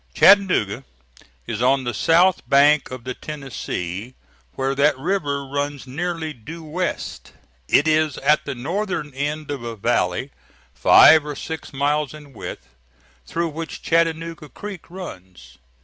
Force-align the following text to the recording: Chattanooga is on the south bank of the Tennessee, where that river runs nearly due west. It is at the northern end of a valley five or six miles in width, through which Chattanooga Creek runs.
Chattanooga 0.15 0.83
is 1.45 1.61
on 1.61 1.83
the 1.83 1.93
south 1.93 2.41
bank 2.49 2.89
of 2.89 3.03
the 3.03 3.13
Tennessee, 3.13 4.15
where 4.55 4.73
that 4.73 4.97
river 4.97 5.45
runs 5.45 5.85
nearly 5.85 6.33
due 6.33 6.63
west. 6.63 7.33
It 7.67 7.87
is 7.87 8.17
at 8.17 8.43
the 8.45 8.55
northern 8.55 9.13
end 9.13 9.51
of 9.51 9.61
a 9.61 9.75
valley 9.75 10.31
five 10.73 11.23
or 11.23 11.35
six 11.35 11.71
miles 11.71 12.15
in 12.15 12.33
width, 12.33 12.67
through 13.27 13.49
which 13.49 13.83
Chattanooga 13.83 14.49
Creek 14.49 14.89
runs. 14.89 15.59